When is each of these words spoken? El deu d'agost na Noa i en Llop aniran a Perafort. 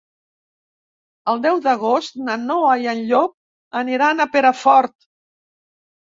El 1.33 1.43
deu 1.43 1.59
d'agost 1.65 2.17
na 2.31 2.39
Noa 2.47 2.73
i 2.85 2.89
en 2.95 3.03
Llop 3.11 3.37
aniran 3.83 4.27
a 4.27 4.29
Perafort. 4.35 4.99